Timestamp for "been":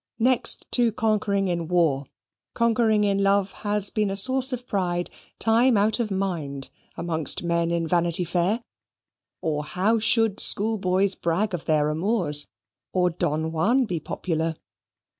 3.91-4.09